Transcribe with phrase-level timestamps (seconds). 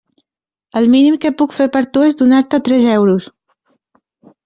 [0.81, 3.33] El mínim que puc fer per tu és donar-te tres euros.